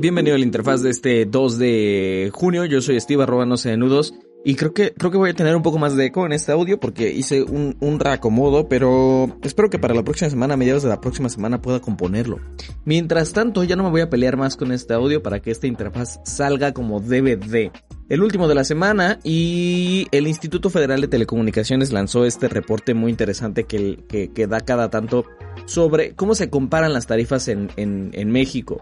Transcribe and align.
Bienvenido 0.00 0.34
a 0.34 0.38
la 0.38 0.46
interfaz 0.46 0.82
de 0.82 0.88
este 0.88 1.26
2 1.26 1.58
de 1.58 2.30
junio. 2.32 2.64
Yo 2.64 2.80
soy 2.80 2.98
Steve 2.98 3.22
arroba 3.22 3.44
no 3.44 3.58
sé 3.58 3.76
nudos. 3.76 4.14
Y 4.42 4.54
creo 4.54 4.72
que, 4.72 4.94
creo 4.94 5.10
que 5.10 5.18
voy 5.18 5.28
a 5.28 5.34
tener 5.34 5.54
un 5.54 5.60
poco 5.60 5.78
más 5.78 5.94
de 5.94 6.06
eco 6.06 6.24
en 6.24 6.32
este 6.32 6.52
audio 6.52 6.80
porque 6.80 7.12
hice 7.12 7.42
un, 7.42 7.76
un 7.80 8.00
reacomodo, 8.00 8.66
pero 8.66 9.36
espero 9.42 9.68
que 9.68 9.78
para 9.78 9.92
la 9.92 10.02
próxima 10.02 10.30
semana, 10.30 10.54
a 10.54 10.56
mediados 10.56 10.82
de 10.84 10.88
la 10.88 11.02
próxima 11.02 11.28
semana, 11.28 11.60
pueda 11.60 11.80
componerlo. 11.80 12.38
Mientras 12.86 13.34
tanto, 13.34 13.62
ya 13.62 13.76
no 13.76 13.82
me 13.82 13.90
voy 13.90 14.00
a 14.00 14.08
pelear 14.08 14.38
más 14.38 14.56
con 14.56 14.72
este 14.72 14.94
audio 14.94 15.22
para 15.22 15.40
que 15.40 15.50
esta 15.50 15.66
interfaz 15.66 16.20
salga 16.24 16.72
como 16.72 17.00
DVD. 17.00 17.70
El 18.08 18.22
último 18.22 18.48
de 18.48 18.54
la 18.54 18.64
semana 18.64 19.18
y 19.22 20.06
el 20.12 20.26
Instituto 20.26 20.70
Federal 20.70 21.02
de 21.02 21.08
Telecomunicaciones 21.08 21.92
lanzó 21.92 22.24
este 22.24 22.48
reporte 22.48 22.94
muy 22.94 23.10
interesante 23.10 23.64
que, 23.64 23.98
que, 24.08 24.32
que 24.32 24.46
da 24.46 24.60
cada 24.60 24.88
tanto 24.88 25.26
sobre 25.66 26.14
cómo 26.14 26.34
se 26.34 26.48
comparan 26.48 26.94
las 26.94 27.06
tarifas 27.06 27.48
en, 27.48 27.68
en, 27.76 28.12
en 28.14 28.30
México. 28.30 28.80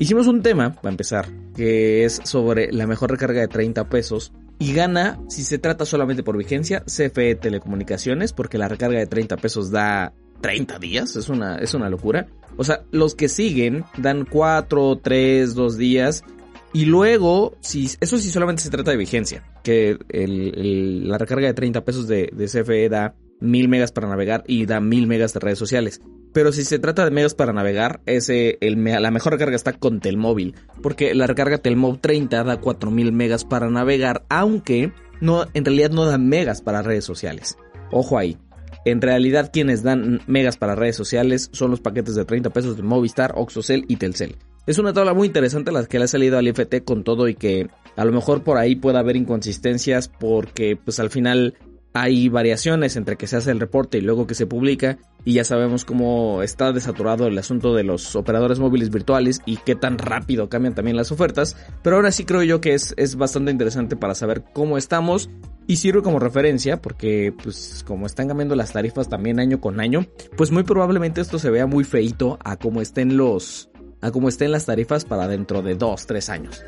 Hicimos 0.00 0.26
un 0.28 0.40
tema, 0.40 0.72
para 0.72 0.88
empezar, 0.88 1.28
que 1.54 2.06
es 2.06 2.20
sobre 2.24 2.72
la 2.72 2.86
mejor 2.86 3.10
recarga 3.10 3.42
de 3.42 3.48
30 3.48 3.90
pesos 3.90 4.32
y 4.58 4.72
gana, 4.72 5.20
si 5.28 5.44
se 5.44 5.58
trata 5.58 5.84
solamente 5.84 6.22
por 6.22 6.38
vigencia, 6.38 6.82
CFE 6.86 7.34
Telecomunicaciones, 7.34 8.32
porque 8.32 8.56
la 8.56 8.66
recarga 8.66 8.98
de 8.98 9.06
30 9.06 9.36
pesos 9.36 9.70
da 9.70 10.14
30 10.40 10.78
días, 10.78 11.16
es 11.16 11.28
una, 11.28 11.56
es 11.56 11.74
una 11.74 11.90
locura. 11.90 12.28
O 12.56 12.64
sea, 12.64 12.82
los 12.92 13.14
que 13.14 13.28
siguen 13.28 13.84
dan 13.98 14.24
4, 14.24 15.00
3, 15.02 15.54
2 15.54 15.76
días. 15.76 16.24
Y 16.72 16.86
luego, 16.86 17.58
si, 17.60 17.90
eso 18.00 18.16
sí 18.16 18.30
solamente 18.30 18.62
se 18.62 18.70
trata 18.70 18.92
de 18.92 18.96
vigencia, 18.96 19.44
que 19.62 19.98
el, 20.08 21.10
la 21.10 21.18
recarga 21.18 21.48
de 21.48 21.52
30 21.52 21.84
pesos 21.84 22.08
de, 22.08 22.30
de 22.32 22.46
CFE 22.46 22.88
da 22.88 23.14
1000 23.40 23.68
megas 23.68 23.92
para 23.92 24.08
navegar 24.08 24.44
y 24.46 24.66
da 24.66 24.80
1000 24.80 25.06
megas 25.06 25.34
de 25.34 25.40
redes 25.40 25.58
sociales. 25.58 26.00
Pero 26.32 26.52
si 26.52 26.64
se 26.64 26.78
trata 26.78 27.04
de 27.04 27.10
megas 27.10 27.34
para 27.34 27.52
navegar, 27.52 28.00
el, 28.06 28.84
la 28.84 29.10
mejor 29.10 29.32
recarga 29.32 29.56
está 29.56 29.72
con 29.72 30.00
Telmóvil. 30.00 30.54
Porque 30.80 31.14
la 31.14 31.26
recarga 31.26 31.58
Telmóvil 31.58 32.00
30 32.00 32.44
da 32.44 32.60
4000 32.60 33.12
megas 33.12 33.44
para 33.44 33.68
navegar, 33.68 34.24
aunque 34.28 34.92
no, 35.20 35.46
en 35.54 35.64
realidad 35.64 35.90
no 35.90 36.04
da 36.04 36.18
megas 36.18 36.62
para 36.62 36.82
redes 36.82 37.04
sociales. 37.04 37.58
Ojo 37.90 38.16
ahí. 38.16 38.38
En 38.84 39.00
realidad 39.02 39.50
quienes 39.52 39.82
dan 39.82 40.20
megas 40.26 40.56
para 40.56 40.74
redes 40.74 40.96
sociales 40.96 41.50
son 41.52 41.70
los 41.70 41.80
paquetes 41.80 42.14
de 42.14 42.24
30 42.24 42.50
pesos 42.50 42.76
de 42.76 42.82
Movistar, 42.82 43.32
Oxocel 43.36 43.84
y 43.88 43.96
Telcel. 43.96 44.36
Es 44.66 44.78
una 44.78 44.92
tabla 44.92 45.14
muy 45.14 45.26
interesante 45.26 45.72
la 45.72 45.84
que 45.84 45.98
le 45.98 46.04
ha 46.04 46.08
salido 46.08 46.38
al 46.38 46.46
IFT 46.46 46.84
con 46.84 47.02
todo 47.02 47.28
y 47.28 47.34
que 47.34 47.68
a 47.96 48.04
lo 48.04 48.12
mejor 48.12 48.44
por 48.44 48.56
ahí 48.56 48.76
pueda 48.76 49.00
haber 49.00 49.16
inconsistencias 49.16 50.08
porque 50.08 50.76
pues 50.76 51.00
al 51.00 51.10
final 51.10 51.54
hay 51.92 52.28
variaciones 52.28 52.96
entre 52.96 53.16
que 53.16 53.26
se 53.26 53.36
hace 53.36 53.50
el 53.50 53.60
reporte 53.60 53.98
y 53.98 54.00
luego 54.00 54.26
que 54.26 54.34
se 54.34 54.46
publica 54.46 54.98
y 55.24 55.34
ya 55.34 55.44
sabemos 55.44 55.84
cómo 55.84 56.42
está 56.42 56.72
desaturado 56.72 57.26
el 57.26 57.36
asunto 57.36 57.74
de 57.74 57.84
los 57.84 58.16
operadores 58.16 58.58
móviles 58.58 58.90
virtuales 58.90 59.42
y 59.44 59.56
qué 59.58 59.74
tan 59.74 59.98
rápido 59.98 60.48
cambian 60.48 60.74
también 60.74 60.96
las 60.96 61.12
ofertas, 61.12 61.56
pero 61.82 61.96
ahora 61.96 62.12
sí 62.12 62.24
creo 62.24 62.42
yo 62.42 62.60
que 62.60 62.74
es, 62.74 62.94
es 62.96 63.16
bastante 63.16 63.50
interesante 63.50 63.96
para 63.96 64.14
saber 64.14 64.44
cómo 64.52 64.78
estamos 64.78 65.30
y 65.66 65.76
sirve 65.76 66.02
como 66.02 66.18
referencia 66.18 66.80
porque 66.80 67.34
pues 67.42 67.84
como 67.86 68.06
están 68.06 68.28
cambiando 68.28 68.54
las 68.54 68.72
tarifas 68.72 69.08
también 69.08 69.40
año 69.40 69.60
con 69.60 69.80
año, 69.80 70.06
pues 70.36 70.50
muy 70.50 70.62
probablemente 70.62 71.20
esto 71.20 71.38
se 71.38 71.50
vea 71.50 71.66
muy 71.66 71.84
feito 71.84 72.38
a 72.44 72.56
cómo 72.56 72.80
estén 72.80 73.16
los 73.16 73.68
a 74.02 74.10
cómo 74.12 74.28
estén 74.28 74.50
las 74.50 74.64
tarifas 74.64 75.04
para 75.04 75.28
dentro 75.28 75.60
de 75.60 75.74
2, 75.74 76.06
3 76.06 76.28
años. 76.30 76.64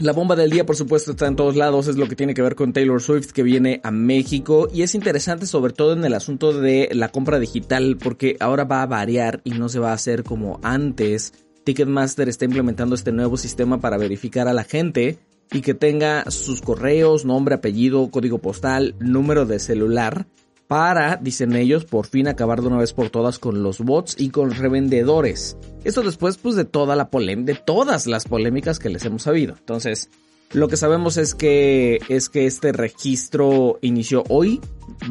La 0.00 0.12
bomba 0.12 0.34
del 0.34 0.50
día, 0.50 0.66
por 0.66 0.74
supuesto, 0.74 1.12
está 1.12 1.28
en 1.28 1.36
todos 1.36 1.54
lados, 1.54 1.86
es 1.86 1.96
lo 1.96 2.08
que 2.08 2.16
tiene 2.16 2.34
que 2.34 2.42
ver 2.42 2.56
con 2.56 2.72
Taylor 2.72 3.00
Swift 3.00 3.30
que 3.30 3.44
viene 3.44 3.80
a 3.84 3.92
México 3.92 4.68
y 4.74 4.82
es 4.82 4.96
interesante 4.96 5.46
sobre 5.46 5.72
todo 5.72 5.92
en 5.92 6.04
el 6.04 6.14
asunto 6.14 6.52
de 6.52 6.88
la 6.92 7.10
compra 7.10 7.38
digital 7.38 7.96
porque 8.02 8.36
ahora 8.40 8.64
va 8.64 8.82
a 8.82 8.86
variar 8.86 9.40
y 9.44 9.50
no 9.50 9.68
se 9.68 9.78
va 9.78 9.90
a 9.90 9.94
hacer 9.94 10.24
como 10.24 10.58
antes. 10.64 11.32
Ticketmaster 11.62 12.28
está 12.28 12.44
implementando 12.44 12.96
este 12.96 13.12
nuevo 13.12 13.36
sistema 13.36 13.80
para 13.80 13.96
verificar 13.96 14.48
a 14.48 14.52
la 14.52 14.64
gente 14.64 15.18
y 15.52 15.60
que 15.60 15.74
tenga 15.74 16.28
sus 16.28 16.60
correos, 16.60 17.24
nombre, 17.24 17.54
apellido, 17.54 18.10
código 18.10 18.38
postal, 18.38 18.96
número 18.98 19.46
de 19.46 19.60
celular 19.60 20.26
para, 20.68 21.16
dicen 21.16 21.54
ellos, 21.54 21.84
por 21.84 22.06
fin 22.06 22.28
acabar 22.28 22.60
de 22.60 22.68
una 22.68 22.78
vez 22.78 22.92
por 22.92 23.10
todas 23.10 23.38
con 23.38 23.62
los 23.62 23.80
bots 23.80 24.16
y 24.18 24.30
con 24.30 24.50
revendedores. 24.50 25.56
Esto 25.84 26.02
después 26.02 26.36
pues 26.38 26.56
de 26.56 26.64
toda 26.64 26.96
la 26.96 27.10
polémica, 27.10 27.52
de 27.52 27.58
todas 27.58 28.06
las 28.06 28.24
polémicas 28.26 28.78
que 28.78 28.88
les 28.88 29.04
hemos 29.04 29.22
sabido. 29.22 29.54
Entonces, 29.58 30.10
lo 30.52 30.68
que 30.68 30.76
sabemos 30.76 31.16
es 31.16 31.34
que 31.34 32.00
es 32.08 32.28
que 32.28 32.46
este 32.46 32.72
registro 32.72 33.78
inició 33.82 34.22
hoy, 34.28 34.60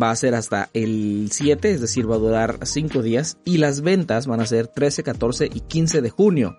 va 0.02 0.12
a 0.12 0.16
ser 0.16 0.36
hasta 0.36 0.70
el 0.74 1.28
7, 1.32 1.72
es 1.72 1.82
decir, 1.82 2.10
va 2.10 2.16
a 2.16 2.20
durar 2.20 2.60
5 2.64 3.02
días 3.02 3.38
y 3.44 3.58
las 3.58 3.82
ventas 3.82 4.26
van 4.26 4.40
a 4.40 4.46
ser 4.46 4.68
13, 4.68 5.04
14 5.04 5.50
y 5.54 5.60
15 5.60 6.02
de 6.02 6.10
junio. 6.10 6.58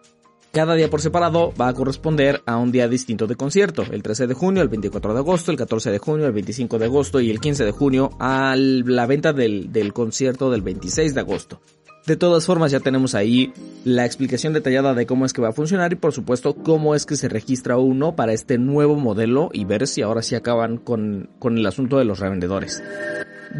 Cada 0.54 0.76
día 0.76 0.88
por 0.88 1.00
separado 1.00 1.52
va 1.60 1.66
a 1.66 1.74
corresponder 1.74 2.40
a 2.46 2.58
un 2.58 2.70
día 2.70 2.86
distinto 2.86 3.26
de 3.26 3.34
concierto. 3.34 3.82
El 3.90 4.04
13 4.04 4.28
de 4.28 4.34
junio, 4.34 4.62
el 4.62 4.68
24 4.68 5.12
de 5.12 5.18
agosto, 5.18 5.50
el 5.50 5.56
14 5.56 5.90
de 5.90 5.98
junio, 5.98 6.26
el 6.26 6.32
25 6.32 6.78
de 6.78 6.84
agosto 6.84 7.20
y 7.20 7.28
el 7.28 7.40
15 7.40 7.64
de 7.64 7.72
junio 7.72 8.10
a 8.20 8.54
la 8.56 9.06
venta 9.06 9.32
del, 9.32 9.72
del 9.72 9.92
concierto 9.92 10.52
del 10.52 10.62
26 10.62 11.12
de 11.12 11.20
agosto. 11.20 11.60
De 12.06 12.14
todas 12.14 12.46
formas 12.46 12.70
ya 12.70 12.78
tenemos 12.78 13.16
ahí 13.16 13.52
la 13.82 14.06
explicación 14.06 14.52
detallada 14.52 14.94
de 14.94 15.06
cómo 15.06 15.26
es 15.26 15.32
que 15.32 15.42
va 15.42 15.48
a 15.48 15.52
funcionar 15.52 15.92
y 15.92 15.96
por 15.96 16.12
supuesto 16.12 16.54
cómo 16.54 16.94
es 16.94 17.04
que 17.04 17.16
se 17.16 17.28
registra 17.28 17.76
uno 17.76 18.14
para 18.14 18.32
este 18.32 18.56
nuevo 18.56 18.94
modelo 18.94 19.48
y 19.52 19.64
ver 19.64 19.88
si 19.88 20.02
ahora 20.02 20.22
sí 20.22 20.36
acaban 20.36 20.76
con, 20.76 21.30
con 21.40 21.58
el 21.58 21.66
asunto 21.66 21.98
de 21.98 22.04
los 22.04 22.20
revendedores. 22.20 22.80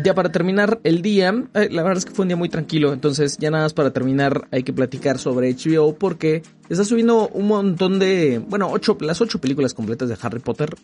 Ya 0.02 0.14
para 0.14 0.32
terminar 0.32 0.80
el 0.82 1.02
día, 1.02 1.34
eh, 1.54 1.68
la 1.70 1.82
verdad 1.82 1.98
es 1.98 2.04
que 2.04 2.12
fue 2.12 2.24
un 2.24 2.28
día 2.28 2.36
muy 2.36 2.48
tranquilo, 2.48 2.92
entonces 2.92 3.38
ya 3.38 3.50
nada 3.50 3.64
más 3.64 3.72
para 3.72 3.92
terminar 3.92 4.48
hay 4.50 4.62
que 4.62 4.72
platicar 4.72 5.18
sobre 5.18 5.54
HBO 5.54 5.94
porque 5.94 6.42
está 6.68 6.84
subiendo 6.84 7.28
un 7.28 7.46
montón 7.46 7.98
de, 7.98 8.38
bueno, 8.38 8.68
ocho, 8.70 8.96
las 9.00 9.20
ocho 9.20 9.40
películas 9.40 9.74
completas 9.74 10.08
de 10.08 10.16
Harry 10.20 10.40
Potter, 10.40 10.74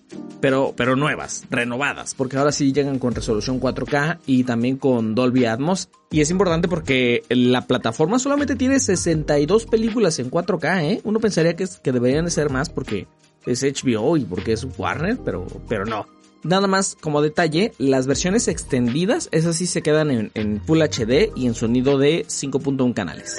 pero, 0.40 0.74
pero 0.76 0.96
nuevas, 0.96 1.44
renovadas, 1.50 2.14
porque 2.14 2.36
ahora 2.36 2.52
sí 2.52 2.72
llegan 2.72 2.98
con 2.98 3.14
resolución 3.14 3.60
4K 3.60 4.18
y 4.26 4.44
también 4.44 4.76
con 4.76 5.14
Dolby 5.14 5.44
Atmos. 5.44 5.88
Y 6.10 6.20
es 6.20 6.30
importante 6.30 6.66
porque 6.68 7.22
la 7.28 7.66
plataforma 7.66 8.18
solamente 8.18 8.56
tiene 8.56 8.80
62 8.80 9.66
películas 9.66 10.18
en 10.18 10.30
4K, 10.30 10.82
¿eh? 10.84 11.00
Uno 11.04 11.20
pensaría 11.20 11.54
que, 11.54 11.66
que 11.82 11.92
deberían 11.92 12.24
de 12.24 12.30
ser 12.30 12.50
más 12.50 12.68
porque 12.68 13.06
es 13.46 13.62
HBO 13.62 14.16
y 14.16 14.24
porque 14.24 14.52
es 14.52 14.66
Warner, 14.76 15.18
pero, 15.24 15.46
pero 15.68 15.84
no. 15.84 16.06
Nada 16.42 16.66
más 16.66 16.96
como 17.00 17.20
detalle, 17.22 17.72
las 17.78 18.06
versiones 18.06 18.48
extendidas, 18.48 19.28
esas 19.32 19.56
sí 19.56 19.66
se 19.66 19.82
quedan 19.82 20.10
en, 20.10 20.30
en 20.34 20.60
Full 20.62 20.80
HD 20.80 21.32
y 21.36 21.46
en 21.46 21.54
sonido 21.54 21.98
de 21.98 22.26
5.1 22.26 22.94
canales. 22.94 23.36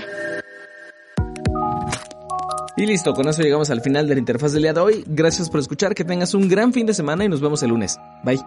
Y 2.78 2.86
listo, 2.86 3.14
con 3.14 3.28
eso 3.28 3.42
llegamos 3.44 3.70
al 3.70 3.82
final 3.82 4.08
de 4.08 4.16
la 4.16 4.20
interfaz 4.20 4.54
del 4.54 4.64
día 4.64 4.74
de 4.74 4.80
hoy. 4.80 5.04
Gracias 5.06 5.50
por 5.50 5.60
escuchar, 5.60 5.94
que 5.94 6.04
tengas 6.04 6.34
un 6.34 6.48
gran 6.48 6.74
fin 6.74 6.86
de 6.86 6.94
semana 6.94 7.24
y 7.24 7.30
nos 7.30 7.42
vemos 7.42 7.62
el 7.64 7.70
lunes. 7.70 8.00
Bye. 8.24 8.40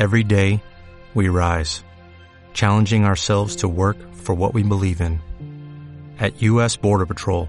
Every 0.00 0.22
day, 0.24 0.62
we 1.14 1.28
rise, 1.28 1.84
challenging 2.54 3.04
ourselves 3.04 3.56
to 3.56 3.68
work 3.68 3.96
for 4.14 4.34
what 4.34 4.54
we 4.54 4.62
believe 4.62 5.00
in. 5.00 5.20
At 6.20 6.40
U.S. 6.42 6.76
Border 6.76 7.06
Patrol, 7.06 7.48